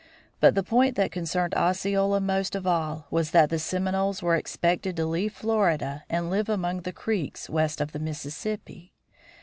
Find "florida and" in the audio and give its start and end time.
5.31-6.31